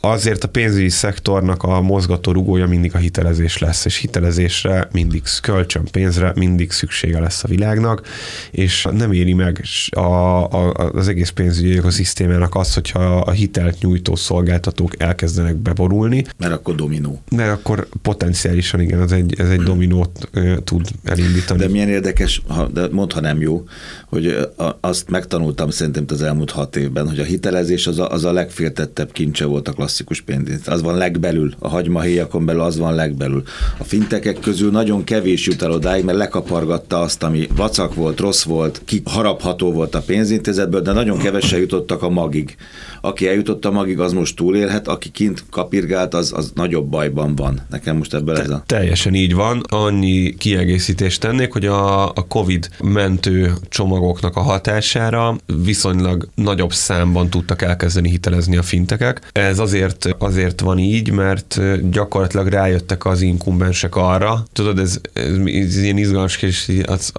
azért 0.00 0.44
a 0.44 0.48
pénzügyi 0.48 0.88
szektornak 0.88 1.62
a 1.62 1.80
mozgató 1.80 2.32
rugója 2.32 2.66
mindig 2.66 2.94
a 2.94 2.98
hitelezés 2.98 3.58
lesz, 3.58 3.84
és 3.84 3.96
hitelezésre 3.96 4.88
mindig 4.92 5.22
kölcsön 5.42 5.84
pénzre 5.90 6.32
mindig 6.34 6.70
szüksége 6.70 7.20
lesz 7.20 7.44
a 7.44 7.48
világnak, 7.48 8.02
és 8.50 8.86
nem 8.92 9.12
éri 9.12 9.32
meg 9.32 9.62
a, 9.90 10.00
a, 10.00 10.90
az 10.92 11.08
egész 11.08 11.28
pénzügyi 11.28 11.76
ökoszisztémának 11.76 12.54
az, 12.54 12.74
hogyha 12.74 13.00
a 13.00 13.30
hitelt 13.30 13.80
nyújtó 13.80 14.14
szolgáltatók 14.14 15.02
elkezdenek 15.02 15.56
beborulni. 15.56 16.24
Mert 16.38 16.52
akkor 16.52 16.74
dominó. 16.74 17.22
Mert 17.30 17.52
akkor 17.52 17.88
potenciálisan 18.02 18.80
igen, 18.80 19.02
ez 19.02 19.12
egy, 19.12 19.34
ez 19.38 19.48
egy 19.48 19.62
dominót 19.62 20.28
uh, 20.34 20.56
tud 20.64 20.88
elindítani. 21.04 21.60
De 21.60 21.68
milyen 21.68 21.88
érdekes, 21.88 22.42
ha, 22.46 22.68
de 22.68 22.88
mondd, 22.90 23.12
ha 23.12 23.20
nem 23.20 23.40
jó, 23.40 23.64
hogy 24.08 24.48
azt 24.80 25.10
megtanultam 25.10 25.70
szerintem 25.70 26.04
az 26.08 26.22
elmúlt 26.22 26.50
hat 26.50 26.76
évben, 26.76 27.08
hogy 27.08 27.18
a 27.18 27.24
hitelezés 27.24 27.86
az 27.86 27.98
a, 27.98 28.10
az 28.10 28.24
a 28.24 28.32
legféltettebb 28.32 29.12
kincse 29.12 29.44
volt 29.44 29.68
a 29.68 29.72
klasszikus 29.86 30.20
pénzintézet. 30.20 30.68
Az 30.68 30.82
van 30.82 30.96
legbelül, 30.96 31.54
a 31.58 31.68
hagymahéjakon 31.68 32.44
belül 32.44 32.60
az 32.60 32.78
van 32.78 32.94
legbelül. 32.94 33.42
A 33.78 33.84
fintekek 33.84 34.38
közül 34.40 34.70
nagyon 34.70 35.04
kevés 35.04 35.46
jut 35.46 35.62
el 35.62 35.70
odáig, 35.70 36.04
mert 36.04 36.18
lekapargatta 36.18 37.00
azt, 37.00 37.22
ami 37.22 37.46
vacak 37.56 37.94
volt, 37.94 38.20
rossz 38.20 38.42
volt, 38.42 38.82
ki 38.84 39.02
harapható 39.04 39.72
volt 39.72 39.94
a 39.94 40.00
pénzintézetből, 40.00 40.80
de 40.80 40.92
nagyon 40.92 41.18
kevesen 41.18 41.58
jutottak 41.58 42.02
a 42.02 42.08
magig. 42.08 42.56
Aki 43.06 43.28
eljutott 43.28 43.64
a 43.64 43.70
magig, 43.70 44.00
az 44.00 44.12
most 44.12 44.36
túlélhet, 44.36 44.88
aki 44.88 45.10
kint 45.10 45.44
kapirgált, 45.50 46.14
az, 46.14 46.32
az 46.36 46.52
nagyobb 46.54 46.88
bajban 46.88 47.34
van. 47.34 47.60
Nekem 47.70 47.96
most 47.96 48.14
ebből 48.14 48.38
ez 48.38 48.50
a... 48.50 48.62
Teljesen 48.66 49.14
így 49.14 49.34
van. 49.34 49.62
Annyi 49.68 50.34
kiegészítést 50.34 51.20
tennék, 51.20 51.52
hogy 51.52 51.66
a, 51.66 52.08
a 52.08 52.26
COVID 52.28 52.68
mentő 52.82 53.52
csomagoknak 53.68 54.36
a 54.36 54.40
hatására 54.40 55.36
viszonylag 55.64 56.28
nagyobb 56.34 56.72
számban 56.72 57.30
tudtak 57.30 57.62
elkezdeni 57.62 58.10
hitelezni 58.10 58.56
a 58.56 58.62
fintekek. 58.62 59.30
Ez 59.32 59.58
azért, 59.58 60.08
azért 60.18 60.60
van 60.60 60.78
így, 60.78 61.10
mert 61.10 61.60
gyakorlatilag 61.90 62.46
rájöttek 62.46 63.04
az 63.04 63.20
inkumbensek 63.20 63.96
arra, 63.96 64.44
tudod, 64.52 64.78
ez, 64.78 65.00
ez, 65.12 65.36
ez 65.44 65.82
ilyen 65.82 65.98
izgalmas, 65.98 66.42
és 66.42 66.80
az, 66.86 67.12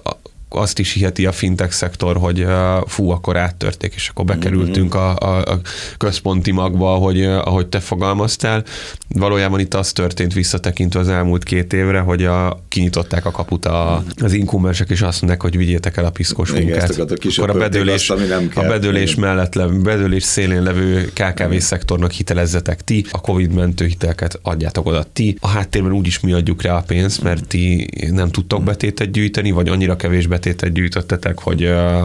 azt 0.48 0.78
is 0.78 0.92
hiheti 0.92 1.26
a 1.26 1.32
fintech 1.32 1.72
szektor, 1.72 2.16
hogy 2.16 2.46
fú, 2.86 3.10
akkor 3.10 3.36
áttörték, 3.36 3.94
és 3.94 4.08
akkor 4.08 4.24
bekerültünk 4.24 4.94
a, 4.94 5.16
a, 5.16 5.38
a 5.38 5.60
központi 5.96 6.50
magba, 6.50 6.94
ahogy, 6.94 7.22
ahogy 7.24 7.66
te 7.66 7.80
fogalmaztál. 7.80 8.64
Valójában 9.08 9.60
itt 9.60 9.74
az 9.74 9.92
történt 9.92 10.32
visszatekintve 10.32 11.00
az 11.00 11.08
elmúlt 11.08 11.44
két 11.44 11.72
évre, 11.72 11.98
hogy 11.98 12.24
a, 12.24 12.64
kinyitották 12.68 13.24
a 13.24 13.30
kaput 13.30 13.64
a, 13.64 14.04
az 14.16 14.32
inkumbensek, 14.32 14.90
és 14.90 15.02
azt 15.02 15.20
mondják, 15.20 15.42
hogy 15.42 15.56
vigyétek 15.56 15.96
el 15.96 16.04
a 16.04 16.10
piszkos 16.10 16.50
munkát. 16.50 16.98
Akkor 17.36 17.50
a 17.50 17.58
bedőlés, 17.58 18.10
azt, 18.10 18.28
nem 18.28 18.48
kell. 18.48 18.64
a 18.64 18.68
bedőlés 18.68 19.14
mellett 19.14 19.54
levő, 19.54 19.80
bedőlés 19.80 20.22
szélén 20.22 20.62
levő 20.62 21.12
KKV 21.14 21.56
szektornak 21.56 22.10
hitelezzetek 22.10 22.84
ti, 22.84 23.04
a 23.10 23.20
Covid 23.20 23.52
mentő 23.52 23.86
hiteleket 23.86 24.38
adjátok 24.42 24.86
oda 24.86 25.04
ti. 25.12 25.36
A 25.40 25.48
háttérben 25.48 25.92
úgyis 25.92 26.20
mi 26.20 26.32
adjuk 26.32 26.62
rá 26.62 26.76
a 26.76 26.82
pénzt, 26.86 27.22
mert 27.22 27.46
ti 27.46 27.88
nem 28.10 28.28
tudtok 28.28 28.62
betétet 28.62 29.10
gyűjteni, 29.10 29.50
vagy 29.50 29.68
annyira 29.68 29.96
kevés 29.96 30.26
betétet 30.26 30.37
gyűjtöttetek, 30.72 31.40
hogy 31.40 31.60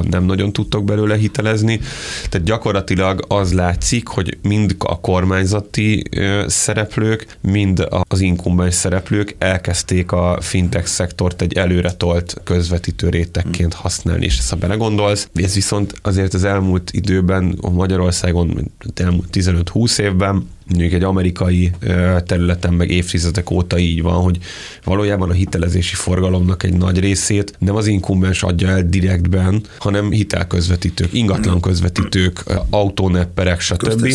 nem 0.09 0.23
nagyon 0.25 0.53
tudtok 0.53 0.85
belőle 0.85 1.15
hitelezni. 1.15 1.79
Tehát 2.29 2.47
gyakorlatilag 2.47 3.25
az 3.27 3.53
látszik, 3.53 4.07
hogy 4.07 4.37
mind 4.41 4.75
a 4.77 4.99
kormányzati 4.99 6.03
szereplők, 6.47 7.37
mind 7.41 7.87
az 8.07 8.19
inkumbens 8.19 8.73
szereplők 8.73 9.35
elkezdték 9.37 10.11
a 10.11 10.37
fintech 10.41 10.85
szektort 10.85 11.41
egy 11.41 11.53
előretolt 11.53 12.41
közvetítő 12.43 13.09
rétegként 13.09 13.73
használni, 13.73 14.25
és 14.25 14.37
ezt 14.37 14.49
ha 14.49 14.55
belegondolsz, 14.55 15.29
ez 15.33 15.53
viszont 15.53 15.93
azért 16.01 16.33
az 16.33 16.43
elmúlt 16.43 16.91
időben 16.91 17.57
Magyarországon, 17.71 18.71
elmúlt 18.95 19.27
15-20 19.31 19.99
évben 19.99 20.47
mondjuk 20.67 20.93
egy 20.93 21.03
amerikai 21.03 21.71
területen 22.25 22.73
meg 22.73 22.91
évtizedek 22.91 23.51
óta 23.51 23.77
így 23.77 24.01
van, 24.01 24.21
hogy 24.21 24.37
valójában 24.83 25.29
a 25.29 25.33
hitelezési 25.33 25.95
forgalomnak 25.95 26.63
egy 26.63 26.73
nagy 26.73 26.99
részét 26.99 27.55
nem 27.59 27.75
az 27.75 27.87
inkumbens 27.87 28.43
adja 28.43 28.69
el 28.69 28.89
direktben, 28.89 29.61
hanem 29.77 30.11
hitelközvetítők, 30.11 31.13
ingatlan 31.13 31.61
közvetítők, 31.61 32.43
autónepperek, 32.69 33.59
stb. 33.59 34.13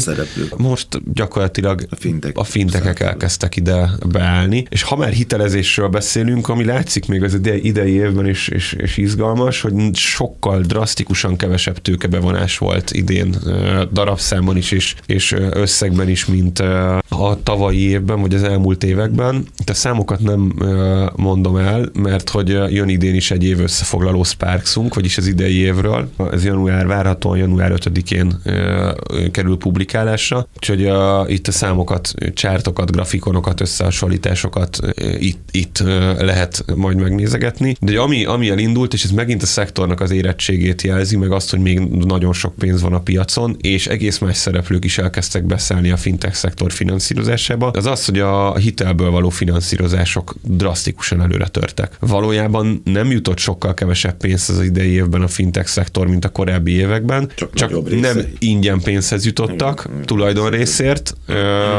Most 0.57 0.88
gyakorlatilag 1.12 1.87
a, 1.90 1.97
fintek, 1.97 2.38
a 2.38 2.45
fintekek 2.45 3.00
elkezdtek 3.00 3.57
ide 3.57 3.90
beállni, 4.07 4.67
és 4.69 4.83
ha 4.83 4.97
már 4.97 5.12
hitelezésről 5.12 5.88
beszélünk, 5.88 6.49
ami 6.49 6.64
látszik 6.64 7.07
még 7.07 7.23
az 7.23 7.38
idei 7.62 7.90
évben 7.90 8.28
is, 8.28 8.49
és, 8.49 8.73
és 8.73 8.97
izgalmas, 8.97 9.61
hogy 9.61 9.95
sokkal 9.95 10.61
drasztikusan 10.61 11.37
kevesebb 11.37 11.78
tőkebevonás 11.78 12.59
volt 12.59 12.90
idén 12.93 13.37
darabszámon 13.93 14.57
is, 14.57 14.71
és, 14.71 14.95
és 15.07 15.37
összegben 15.50 16.09
is, 16.09 16.26
mint 16.26 16.48
mint 16.49 16.73
a 17.09 17.38
tavalyi 17.43 17.88
évben, 17.88 18.21
vagy 18.21 18.35
az 18.35 18.43
elmúlt 18.43 18.85
években. 18.85 19.47
De 19.64 19.73
számokat 19.73 20.21
nem 20.21 20.52
mondom 21.17 21.57
el, 21.57 21.90
mert 21.93 22.31
hogy 22.31 22.49
jön 22.49 22.88
idén 22.88 23.14
is 23.14 23.31
egy 23.31 23.45
év 23.45 23.61
összefoglaló 23.61 24.23
Sparksunk, 24.23 24.95
vagyis 24.95 25.19
az 25.19 25.26
idei 25.26 25.57
évről. 25.57 26.11
Ez 26.33 26.45
január, 26.45 26.87
várhatóan 26.87 27.38
január 27.38 27.73
5-én 27.75 28.40
kerül 29.31 29.59
publikálásra, 29.59 30.49
úgyhogy 30.57 30.90
itt 31.26 31.47
a 31.47 31.52
számokat, 31.52 32.14
csártokat, 32.35 32.93
grafikonokat, 32.93 33.61
összehasonlításokat 33.61 34.78
itt, 35.19 35.49
itt 35.50 35.78
lehet 36.19 36.64
majd 36.76 37.00
megnézegetni. 37.00 37.76
De 37.81 38.00
ami, 38.00 38.25
ami 38.25 38.50
elindult, 38.50 38.93
és 38.93 39.05
ez 39.05 39.11
megint 39.11 39.43
a 39.43 39.47
szektornak 39.47 40.00
az 40.00 40.11
érettségét 40.11 40.83
jelzi, 40.83 41.17
meg 41.17 41.33
azt, 41.33 41.50
hogy 41.50 41.61
még 41.61 41.78
nagyon 41.78 42.33
sok 42.33 42.55
pénz 42.55 42.83
van 42.83 42.93
a 42.93 43.00
piacon, 43.00 43.57
és 43.61 43.87
egész 43.87 44.19
más 44.19 44.37
szereplők 44.37 44.85
is 44.85 44.99
elkezdtek 44.99 45.45
beszállni 45.45 45.90
a 45.90 45.97
fintech 45.97 46.27
szektor 46.35 46.73
finanszírozásába, 46.73 47.70
az 47.70 47.87
az, 47.87 48.04
hogy 48.04 48.18
a 48.18 48.56
hitelből 48.56 49.11
való 49.11 49.28
finanszírozások 49.28 50.35
drasztikusan 50.42 51.23
előre 51.23 51.47
törtek. 51.47 51.97
Valójában 52.00 52.80
nem 52.85 53.11
jutott 53.11 53.38
sokkal 53.38 53.75
kevesebb 53.75 54.16
pénz 54.16 54.50
az 54.50 54.62
idei 54.62 54.90
évben 54.90 55.23
a 55.23 55.28
fintech 55.28 55.68
szektor, 55.68 56.06
mint 56.06 56.25
a 56.25 56.28
korábbi 56.28 56.73
években, 56.73 57.30
csak, 57.35 57.54
csak 57.54 58.00
nem 58.00 58.20
ingyen 58.38 58.80
pénzhez 58.80 59.25
jutottak 59.25 59.87
igen, 59.88 60.02
tulajdon 60.02 60.50
részért, 60.50 61.16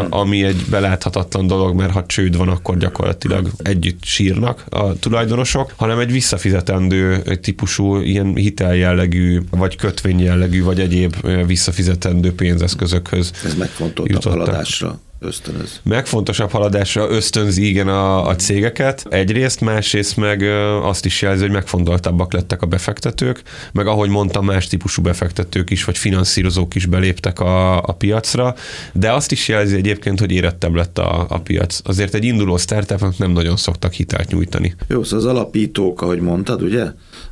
ami 0.09 0.43
egy 0.43 0.65
beláthatatlan 0.69 1.47
dolog, 1.47 1.75
mert 1.75 1.91
ha 1.91 2.05
csőd 2.05 2.37
van, 2.37 2.47
akkor 2.47 2.77
gyakorlatilag 2.77 3.49
együtt 3.57 4.03
sírnak 4.03 4.63
a 4.69 4.93
tulajdonosok, 4.99 5.73
hanem 5.75 5.99
egy 5.99 6.11
visszafizetendő 6.11 7.21
típusú 7.41 7.97
ilyen 7.97 8.35
hiteljellegű, 8.35 9.39
vagy 9.49 9.75
kötvényjellegű, 9.75 10.63
vagy 10.63 10.79
egyéb 10.79 11.15
visszafizetendő 11.45 12.33
pénzeszközökhöz 12.33 13.31
Ez 13.45 13.55
megfontoltabb 13.55 14.21
haladásra 14.45 14.99
ösztönöz. 15.19 15.79
Megfontosabb 15.83 16.51
haladásra 16.51 17.09
ösztönzi 17.09 17.67
igen 17.67 17.87
a, 17.87 18.27
a 18.27 18.35
cégeket 18.35 19.05
egyrészt, 19.09 19.61
másrészt 19.61 20.17
meg 20.17 20.41
azt 20.83 21.05
is 21.05 21.21
jelzi, 21.21 21.41
hogy 21.41 21.51
megfontoltabbak 21.51 22.33
lettek 22.33 22.61
a 22.61 22.65
befektetők, 22.65 23.41
meg 23.71 23.87
ahogy 23.87 24.09
mondtam, 24.09 24.45
más 24.45 24.67
típusú 24.67 25.01
befektetők 25.01 25.69
is, 25.69 25.83
vagy 25.83 25.97
finanszírozók 25.97 26.75
is 26.75 26.85
beléptek 26.85 27.39
a, 27.39 27.77
a 27.77 27.93
piacra, 27.93 28.55
de 28.93 29.11
azt 29.11 29.31
is 29.31 29.47
jelzi 29.47 29.75
egyébként, 29.75 30.19
hogy 30.19 30.31
érettebb 30.31 30.73
lett 30.73 30.97
a, 30.97 31.25
a 31.29 31.39
piac. 31.39 31.79
Azért 31.83 32.13
egy 32.13 32.23
induló 32.23 32.57
startupnak 32.57 33.17
nem 33.17 33.31
nagyon 33.31 33.55
szoktak 33.55 33.93
hitelt 33.93 34.31
nyújtani. 34.31 34.75
Jó, 34.87 35.03
szóval 35.03 35.19
az 35.19 35.35
alapítók, 35.35 36.01
ahogy 36.01 36.19
mondtad, 36.19 36.61
ugye? 36.61 36.85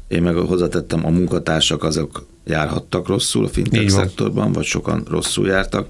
Én 0.07 0.21
meg 0.21 0.35
hozzátettem, 0.35 1.05
a 1.05 1.09
munkatársak 1.09 1.83
azok 1.83 2.25
járhattak 2.45 3.07
rosszul 3.07 3.45
a 3.45 3.47
fintech 3.47 3.89
szektorban, 3.89 4.51
vagy 4.51 4.63
sokan 4.65 5.05
rosszul 5.09 5.47
jártak 5.47 5.87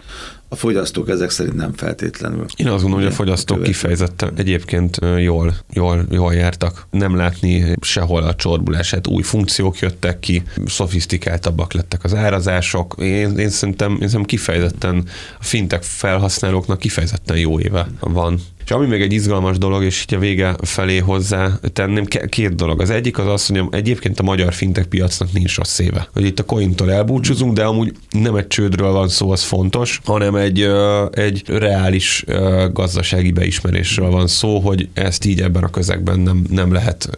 a 0.49 0.55
fogyasztók 0.55 1.09
ezek 1.09 1.29
szerint 1.29 1.55
nem 1.55 1.73
feltétlenül. 1.73 2.45
Én 2.55 2.67
azt 2.67 2.81
gondolom, 2.81 3.03
hogy 3.03 3.13
a 3.13 3.15
fogyasztók 3.15 3.63
kifejezetten 3.63 4.33
egyébként 4.35 4.97
jól, 5.17 5.53
jól, 5.73 6.05
jól 6.09 6.33
jártak. 6.33 6.87
Nem 6.91 7.15
látni 7.15 7.75
sehol 7.81 8.23
a 8.23 8.35
csorbulását, 8.35 9.07
új 9.07 9.23
funkciók 9.23 9.79
jöttek 9.79 10.19
ki, 10.19 10.43
szofisztikáltabbak 10.65 11.73
lettek 11.73 12.03
az 12.03 12.15
árazások. 12.15 12.95
Én, 12.99 13.37
én, 13.37 13.49
szerintem, 13.49 13.91
én 13.91 13.97
szerintem 13.97 14.23
kifejezetten 14.23 15.03
a 15.39 15.43
fintek 15.43 15.83
felhasználóknak 15.83 16.79
kifejezetten 16.79 17.37
jó 17.37 17.59
éve 17.59 17.87
van. 17.99 18.39
És 18.67 18.73
ami 18.73 18.85
még 18.85 19.01
egy 19.01 19.13
izgalmas 19.13 19.57
dolog, 19.57 19.83
és 19.83 20.01
így 20.01 20.15
a 20.15 20.19
vége 20.19 20.55
felé 20.61 20.97
hozzá 20.97 21.59
tenném, 21.73 22.05
két 22.05 22.55
dolog. 22.55 22.81
Az 22.81 22.89
egyik 22.89 23.17
az 23.17 23.27
az, 23.27 23.47
hogy 23.47 23.61
egyébként 23.71 24.19
a 24.19 24.23
magyar 24.23 24.53
fintek 24.53 24.85
piacnak 24.85 25.31
nincs 25.31 25.55
rossz 25.55 25.79
éve. 25.79 26.09
Hogy 26.13 26.25
itt 26.25 26.39
a 26.39 26.45
cointól 26.45 26.91
elbúcsúzunk, 26.91 27.53
de 27.53 27.63
amúgy 27.63 27.91
nem 28.09 28.35
egy 28.35 28.47
csődről 28.47 28.91
van 28.91 29.07
szó, 29.07 29.31
az 29.31 29.43
fontos, 29.43 30.01
hanem 30.05 30.35
egy, 30.35 30.69
egy 31.11 31.43
reális 31.45 32.25
gazdasági 32.73 33.31
beismerésről 33.31 34.09
van 34.09 34.27
szó, 34.27 34.59
hogy 34.59 34.89
ezt 34.93 35.25
így 35.25 35.41
ebben 35.41 35.63
a 35.63 35.69
közegben 35.69 36.19
nem, 36.19 36.45
nem 36.49 36.73
lehet 36.73 37.09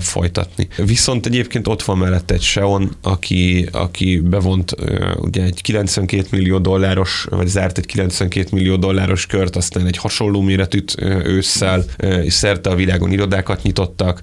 folytatni. 0.00 0.68
Viszont 0.76 1.26
egyébként 1.26 1.68
ott 1.68 1.82
van 1.82 1.98
mellett 1.98 2.30
egy 2.30 2.42
Seon, 2.42 2.96
aki, 3.02 3.68
aki 3.72 4.20
bevont 4.24 4.74
ugye 5.16 5.42
egy 5.42 5.62
92 5.62 6.26
millió 6.30 6.58
dolláros, 6.58 7.26
vagy 7.30 7.46
zárt 7.46 7.78
egy 7.78 7.86
92 7.86 8.48
millió 8.52 8.76
dolláros 8.76 9.26
kört, 9.26 9.56
aztán 9.56 9.86
egy 9.86 9.96
hasonló 9.96 10.40
méretű 10.40 10.86
ősszel, 11.24 11.84
és 12.22 12.32
szerte 12.32 12.70
a 12.70 12.74
világon 12.74 13.12
irodákat 13.12 13.62
nyitottak, 13.62 14.20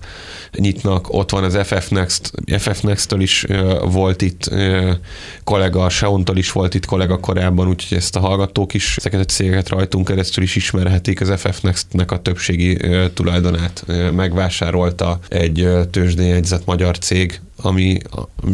nyitnak, 0.51 1.13
ott 1.13 1.31
van 1.31 1.43
az 1.43 1.57
FF 1.63 1.89
Next, 1.89 2.31
FF 2.57 2.81
Next-től 2.81 3.21
is 3.21 3.45
volt 3.83 4.21
itt 4.21 4.49
kollega, 5.43 5.83
a 5.83 5.89
Seontól 5.89 6.37
is 6.37 6.51
volt 6.51 6.73
itt 6.73 6.85
kollega 6.85 7.19
korábban, 7.19 7.67
úgyhogy 7.67 7.97
ezt 7.97 8.15
a 8.15 8.19
hallgatók 8.19 8.73
is, 8.73 8.97
ezeket 8.97 9.19
a 9.19 9.25
cégeket 9.25 9.69
rajtunk 9.69 10.07
keresztül 10.07 10.43
is 10.43 10.55
ismerhetik, 10.55 11.21
az 11.21 11.33
FF 11.39 11.61
Next-nek 11.61 12.11
a 12.11 12.21
többségi 12.21 12.77
tulajdonát 13.13 13.85
megvásárolta 14.15 15.19
egy 15.27 15.69
tőzsdéjegyzett 15.91 16.65
magyar 16.65 16.97
cég, 16.97 17.39
ami 17.61 17.97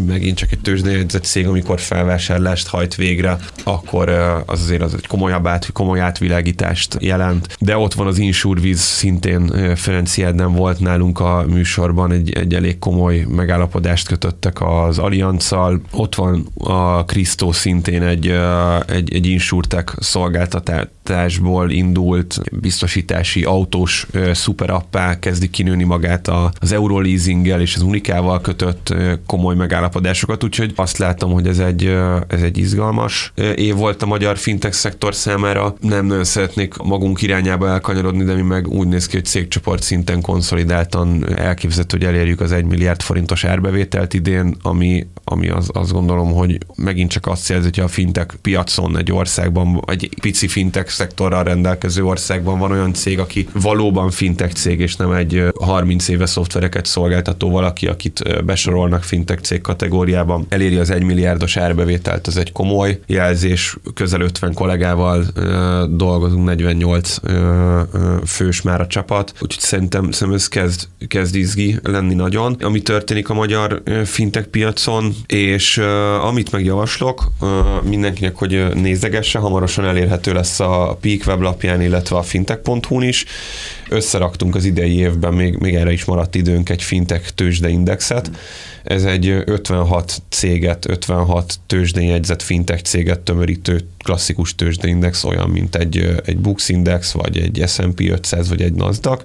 megint 0.05 0.37
csak 0.37 0.51
egy 0.51 0.59
tőzsdejegyzett 0.59 1.23
cég, 1.23 1.47
amikor 1.47 1.79
felvásárlást 1.79 2.67
hajt 2.67 2.95
végre, 2.95 3.37
akkor 3.63 4.09
az 4.45 4.61
azért 4.61 4.81
az 4.81 4.93
egy 4.93 5.07
komolyabb 5.07 5.47
át, 5.47 5.71
komoly 5.71 5.99
átvilágítást 5.99 6.97
jelent. 6.99 7.55
De 7.59 7.77
ott 7.77 7.93
van 7.93 8.07
az 8.07 8.17
Insurvíz, 8.17 8.79
szintén 8.79 9.75
Ferenc 9.75 10.17
nem 10.17 10.53
volt 10.53 10.79
nálunk 10.79 11.19
a 11.19 11.45
műsorban, 11.47 12.11
egy, 12.11 12.31
egy 12.31 12.53
elég 12.53 12.79
komoly 12.79 13.25
megállapodást 13.29 14.07
kötöttek 14.07 14.61
az 14.61 14.97
Allianzzal. 14.97 15.81
Ott 15.91 16.15
van 16.15 16.47
a 16.57 17.05
Krisztó 17.05 17.51
szintén 17.51 18.03
egy, 18.03 18.33
egy, 18.87 19.13
egy 19.13 19.25
insurtek 19.25 19.93
szolgáltatásból 19.99 21.71
indult 21.71 22.41
biztosítási 22.51 23.43
autós 23.43 24.07
szuperappá 24.31 25.19
kezdi 25.19 25.49
kinőni 25.49 25.83
magát 25.83 26.31
az 26.59 26.71
Euroleasinggel 26.71 27.61
és 27.61 27.75
az 27.75 27.81
Unikával 27.81 28.41
kötött 28.41 28.90
komoly 29.25 29.55
megállapodásokat, 29.55 30.43
úgyhogy 30.43 30.73
azt 30.75 30.97
látom, 30.97 31.31
hogy 31.31 31.47
ez 31.47 31.59
egy, 31.59 31.85
ez 32.27 32.41
egy 32.41 32.57
izgalmas 32.57 33.33
év 33.55 33.75
volt 33.75 34.01
a 34.01 34.05
magyar 34.05 34.37
fintech 34.37 34.73
szektor 34.73 35.15
számára. 35.15 35.75
Nem 35.79 36.05
nagyon 36.05 36.23
szeretnék 36.23 36.77
magunk 36.77 37.21
irányába 37.21 37.67
elkanyarodni, 37.67 38.23
de 38.23 38.33
mi 38.33 38.41
meg 38.41 38.67
úgy 38.67 38.87
néz 38.87 39.07
ki, 39.07 39.15
hogy 39.15 39.25
cégcsoport 39.25 39.83
szinten 39.83 40.21
konszolidáltan 40.21 41.37
elképzelhető, 41.37 41.97
hogy 41.97 42.07
elérjük 42.07 42.41
az 42.41 42.51
1 42.51 42.65
milliárd 42.65 43.01
forintos 43.01 43.43
árbevételt 43.43 44.13
idén, 44.13 44.55
ami, 44.61 45.07
ami 45.23 45.49
az, 45.49 45.69
azt 45.73 45.91
gondolom, 45.91 46.33
hogy 46.33 46.57
megint 46.75 47.11
csak 47.11 47.27
azt 47.27 47.49
jelzi, 47.49 47.69
hogy 47.73 47.79
a 47.83 47.87
fintech 47.87 48.35
piacon 48.35 48.97
egy 48.97 49.11
országban, 49.11 49.83
egy 49.87 50.09
pici 50.21 50.47
fintech 50.47 50.89
szektorral 50.89 51.43
rendelkező 51.43 52.05
országban 52.05 52.59
van 52.59 52.71
olyan 52.71 52.93
cég, 52.93 53.19
aki 53.19 53.47
valóban 53.53 54.11
fintech 54.11 54.53
cég, 54.53 54.79
és 54.79 54.95
nem 54.95 55.11
egy 55.11 55.43
30 55.59 56.07
éve 56.07 56.25
szoftvereket 56.25 56.85
szolgáltató 56.85 57.49
valaki, 57.49 57.87
akit 57.87 58.23
besorolnak 58.81 59.03
fintech 59.03 59.41
cég 59.41 59.61
kategóriában, 59.61 60.45
eléri 60.49 60.75
az 60.75 60.89
1 60.89 61.03
milliárdos 61.03 61.57
árbevételt, 61.57 62.27
ez 62.27 62.37
egy 62.37 62.51
komoly 62.51 62.99
jelzés, 63.05 63.77
közel 63.93 64.21
50 64.21 64.53
kollégával 64.53 65.25
dolgozunk, 65.89 66.45
48 66.45 67.15
fős 68.25 68.61
már 68.61 68.81
a 68.81 68.87
csapat, 68.87 69.33
úgyhogy 69.33 69.59
szerintem, 69.59 70.11
szerintem 70.11 70.33
ez 70.33 70.47
kezd, 70.47 70.87
kezd 71.07 71.35
izgi 71.35 71.79
lenni 71.83 72.13
nagyon, 72.13 72.57
ami 72.61 72.81
történik 72.81 73.29
a 73.29 73.33
magyar 73.33 73.81
fintech 74.05 74.47
piacon, 74.47 75.13
és 75.27 75.77
amit 76.21 76.51
megjavaslok 76.51 77.31
mindenkinek, 77.83 78.35
hogy 78.35 78.73
nézegesse, 78.73 79.39
hamarosan 79.39 79.85
elérhető 79.85 80.33
lesz 80.33 80.59
a 80.59 80.97
Peak 81.01 81.21
weblapján, 81.27 81.81
illetve 81.81 82.17
a 82.17 82.21
fintech.hu-n 82.21 83.03
is, 83.03 83.25
összeraktunk 83.89 84.55
az 84.55 84.65
idei 84.65 84.97
évben, 84.97 85.33
még, 85.33 85.57
még 85.57 85.75
erre 85.75 85.91
is 85.91 86.05
maradt 86.05 86.35
időnk 86.35 86.69
egy 86.69 86.83
fintech 86.83 87.29
tőzsdeindexet. 87.29 88.31
Ez 88.83 89.03
egy 89.03 89.27
56 89.45 90.21
céget, 90.29 90.89
56 90.89 91.59
tőzsdén 91.67 92.09
jegyzett 92.09 92.41
fintech 92.41 92.83
céget 92.83 93.19
tömörítő 93.19 93.81
klasszikus 94.03 94.55
tőzsdeindex, 94.55 95.23
olyan, 95.23 95.49
mint 95.49 95.75
egy, 95.75 96.21
egy 96.25 96.37
Bux 96.37 96.69
Index, 96.69 97.11
vagy 97.11 97.37
egy 97.37 97.63
S&P 97.67 97.99
500, 97.99 98.49
vagy 98.49 98.61
egy 98.61 98.73
Nasdaq. 98.73 99.23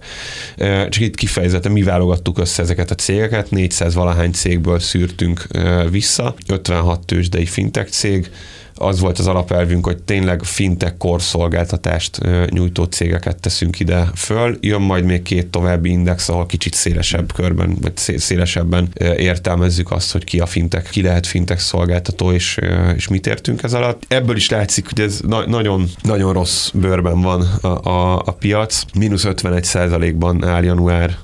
Csak 0.88 1.00
itt 1.00 1.14
kifejezetten 1.14 1.72
mi 1.72 1.82
válogattuk 1.82 2.38
össze 2.38 2.62
ezeket 2.62 2.90
a 2.90 2.94
cégeket, 2.94 3.50
400 3.50 3.94
valahány 3.94 4.32
cégből 4.32 4.78
szűrtünk 4.78 5.46
vissza, 5.90 6.34
56 6.46 7.06
tőzsdei 7.06 7.46
fintech 7.46 7.90
cég, 7.90 8.30
az 8.78 9.00
volt 9.00 9.18
az 9.18 9.26
alapelvünk, 9.26 9.85
hogy 9.85 10.02
tényleg 10.02 10.42
fintech 10.42 10.97
korszolgáltatást 10.99 12.18
nyújtó 12.50 12.85
cégeket 12.85 13.40
teszünk 13.40 13.80
ide 13.80 14.11
föl. 14.14 14.59
Jön 14.61 14.80
majd 14.80 15.04
még 15.04 15.23
két 15.23 15.47
további 15.47 15.90
index, 15.90 16.28
ahol 16.28 16.47
kicsit 16.47 16.75
szélesebb 16.75 17.33
körben, 17.33 17.76
vagy 17.80 17.92
szélesebben 18.16 18.88
értelmezzük 19.16 19.90
azt, 19.90 20.12
hogy 20.12 20.25
ki 20.25 20.38
a 20.38 20.47
fintech, 20.47 20.90
ki 20.90 21.02
lehet 21.02 21.26
fintech 21.26 21.61
szolgáltató, 21.61 22.33
és, 22.33 22.59
és 22.97 23.09
mit 23.09 23.26
értünk 23.26 23.62
ez 23.62 23.73
alatt. 23.73 24.02
Ebből 24.09 24.37
is 24.37 24.50
látszik, 24.50 24.88
hogy 24.88 25.00
ez 25.00 25.21
na- 25.26 25.47
nagyon, 25.47 25.90
nagyon 26.02 26.33
rossz 26.33 26.71
bőrben 26.71 27.21
van 27.21 27.40
a, 27.61 27.88
a, 27.88 28.23
a 28.25 28.33
piac. 28.33 28.83
Mínusz 28.99 29.25
51 29.25 29.64
százalékban 29.64 30.45
áll 30.45 30.64
január 30.64 31.16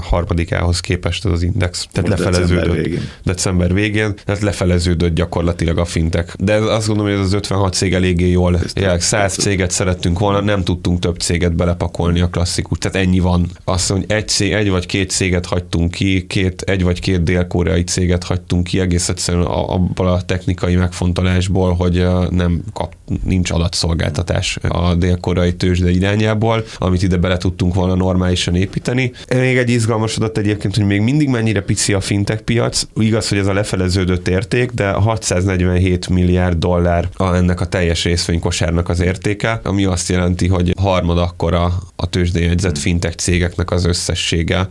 harmadikához 0.00 0.80
képest 0.80 1.24
ez 1.24 1.32
az 1.32 1.42
index. 1.42 1.88
Tehát 1.92 2.08
lefeleződött. 2.08 2.64
December 2.64 2.82
végén. 2.82 3.02
December 3.24 3.74
végén, 3.74 4.14
tehát 4.24 4.42
lefeleződött 4.42 5.14
gyakorlatilag 5.14 5.78
a 5.78 5.84
fintech. 5.84 6.34
De 6.38 6.52
ez 6.52 6.62
azt 6.68 6.86
gondolom, 6.86 7.12
hogy 7.12 7.20
ez 7.20 7.26
az 7.26 7.32
56 7.32 7.74
cég 7.74 7.94
eléggé 7.94 8.30
jól 8.30 8.60
jelenleg 8.74 9.00
100 9.00 9.34
céget 9.34 9.70
szerettünk 9.70 10.18
volna, 10.18 10.40
nem 10.40 10.64
tudtunk 10.64 10.98
több 10.98 11.16
céget 11.16 11.54
belepakolni 11.54 12.20
a 12.20 12.28
klasszikus. 12.28 12.78
Tehát 12.78 12.96
ennyi 12.96 13.18
van. 13.18 13.50
Azt 13.64 13.90
hogy 13.90 14.04
egy, 14.08 14.28
cég, 14.28 14.52
egy 14.52 14.70
vagy 14.70 14.86
két 14.86 15.10
céget 15.10 15.46
hagytunk 15.46 15.90
ki, 15.90 16.26
két, 16.26 16.62
egy 16.62 16.82
vagy 16.82 17.00
két 17.00 17.22
dél-koreai 17.22 17.84
céget 17.84 18.24
hagytunk 18.24 18.64
ki, 18.64 18.80
egész 18.80 19.08
egyszerűen 19.08 19.46
abból 19.46 20.08
a 20.08 20.22
technikai 20.22 20.76
megfontolásból, 20.76 21.74
hogy 21.74 22.06
nem 22.30 22.62
kap, 22.72 22.94
nincs 23.24 23.50
adatszolgáltatás 23.50 24.58
a 24.68 24.94
dél-koreai 24.94 25.54
tőzsde 25.54 25.90
irányából, 25.90 26.64
amit 26.78 27.02
ide 27.02 27.16
bele 27.16 27.36
tudtunk 27.36 27.74
volna 27.74 27.94
normálisan 27.94 28.54
építeni. 28.54 29.12
Még 29.34 29.56
egy 29.56 29.70
izgalmas 29.70 30.16
adat 30.16 30.38
egyébként, 30.38 30.76
hogy 30.76 30.86
még 30.86 31.00
mindig 31.00 31.28
mennyire 31.28 31.60
pici 31.60 31.92
a 31.92 32.00
fintech 32.00 32.42
piac. 32.42 32.82
Igaz, 32.96 33.28
hogy 33.28 33.38
ez 33.38 33.46
a 33.46 33.52
lefeleződött 33.52 34.28
érték, 34.28 34.70
de 34.70 34.90
647 34.90 36.08
milliárd 36.08 36.57
dollár 36.58 37.08
a, 37.16 37.34
ennek 37.34 37.60
a 37.60 37.66
teljes 37.66 38.04
részvénykosárnak 38.04 38.88
az 38.88 39.00
értéke, 39.00 39.60
ami 39.64 39.84
azt 39.84 40.08
jelenti, 40.08 40.46
hogy 40.48 40.74
harmad 40.78 41.18
akkora 41.18 41.72
a 41.96 42.06
tőzsdéjegyzett 42.06 42.78
fintech 42.78 43.16
cégeknek 43.16 43.70
az 43.70 43.84
összessége, 43.84 44.68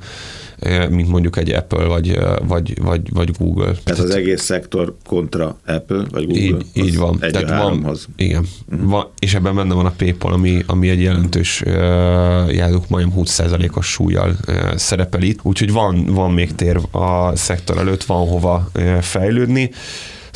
eh, 0.59 0.89
mint 0.89 1.07
mondjuk 1.09 1.37
egy 1.37 1.51
Apple 1.51 1.85
vagy, 1.85 2.09
eh, 2.09 2.35
vagy, 2.47 2.81
vagy, 2.81 3.01
vagy 3.13 3.31
Google. 3.39 3.71
Ez 3.83 3.99
az 3.99 4.09
egész 4.09 4.41
szektor 4.41 4.95
kontra 5.05 5.57
Apple 5.65 6.03
vagy 6.11 6.25
Google? 6.25 6.41
Így, 6.41 6.65
így 6.73 6.97
van. 6.97 7.17
Egy 7.19 7.31
Tehát 7.31 7.63
van, 7.63 7.97
igen. 8.15 8.45
Uh-huh. 8.71 8.89
Van, 8.89 9.07
és 9.19 9.33
ebben 9.33 9.55
benne 9.55 9.73
van 9.73 9.85
a 9.85 9.93
PayPal, 9.97 10.33
ami, 10.33 10.63
ami 10.67 10.89
egy 10.89 11.01
jelentős 11.01 11.61
uh, 11.65 11.73
járjuk 12.53 12.89
majdnem 12.89 13.15
20%-os 13.17 13.85
súlyjal 13.85 14.35
uh, 14.47 14.75
szerepel 14.75 15.21
itt. 15.21 15.39
Úgyhogy 15.43 15.71
van, 15.71 16.05
van 16.05 16.31
még 16.31 16.55
tér 16.55 16.79
a 16.91 17.35
szektor 17.35 17.77
előtt, 17.77 18.03
van 18.03 18.27
hova 18.27 18.69
uh, 18.75 18.97
fejlődni. 18.97 19.71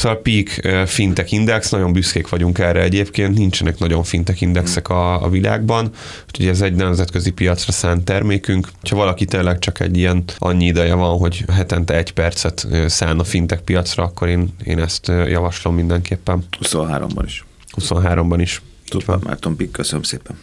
Szóval 0.01 0.17
a 0.17 0.21
Peak 0.21 0.47
Fintech 0.87 1.33
Index, 1.33 1.69
nagyon 1.69 1.93
büszkék 1.93 2.29
vagyunk 2.29 2.59
erre 2.59 2.81
egyébként, 2.81 3.37
nincsenek 3.37 3.77
nagyon 3.79 4.03
fintech 4.03 4.41
indexek 4.41 4.89
a, 4.89 5.23
a 5.23 5.29
világban, 5.29 5.89
úgyhogy 6.27 6.47
ez 6.47 6.61
egy 6.61 6.73
nemzetközi 6.73 7.31
piacra 7.31 7.71
szánt 7.71 8.05
termékünk. 8.05 8.69
Ha 8.89 8.95
valaki 8.95 9.25
tényleg 9.25 9.59
csak 9.59 9.79
egy 9.79 9.97
ilyen 9.97 10.23
annyi 10.37 10.65
ideje 10.65 10.93
van, 10.93 11.17
hogy 11.17 11.45
hetente 11.51 11.97
egy 11.97 12.13
percet 12.13 12.67
szán 12.87 13.19
a 13.19 13.23
fintech 13.23 13.61
piacra, 13.61 14.03
akkor 14.03 14.27
én, 14.27 14.49
én 14.63 14.79
ezt 14.79 15.07
javaslom 15.07 15.75
mindenképpen. 15.75 16.43
23-ban 16.61 17.23
is. 17.25 17.45
23-ban 17.77 18.37
is. 18.39 18.61
Tudva, 18.89 19.19
Márton 19.23 19.55
Pik, 19.55 19.71
köszönöm 19.71 20.03
szépen. 20.03 20.37